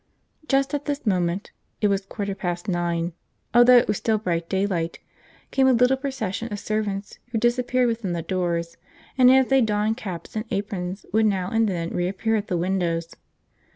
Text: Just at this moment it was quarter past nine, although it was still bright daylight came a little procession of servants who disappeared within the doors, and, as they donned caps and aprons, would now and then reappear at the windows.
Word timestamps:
Just 0.47 0.73
at 0.73 0.85
this 0.85 1.05
moment 1.05 1.51
it 1.79 1.87
was 1.87 2.07
quarter 2.07 2.33
past 2.33 2.67
nine, 2.67 3.13
although 3.53 3.77
it 3.77 3.87
was 3.87 3.97
still 3.97 4.17
bright 4.17 4.49
daylight 4.49 4.97
came 5.51 5.67
a 5.67 5.73
little 5.73 5.95
procession 5.95 6.51
of 6.51 6.57
servants 6.59 7.19
who 7.27 7.37
disappeared 7.37 7.87
within 7.87 8.13
the 8.13 8.23
doors, 8.23 8.77
and, 9.15 9.29
as 9.29 9.49
they 9.49 9.61
donned 9.61 9.97
caps 9.97 10.35
and 10.35 10.45
aprons, 10.49 11.05
would 11.13 11.27
now 11.27 11.51
and 11.51 11.69
then 11.69 11.91
reappear 11.91 12.35
at 12.35 12.47
the 12.47 12.57
windows. 12.57 13.15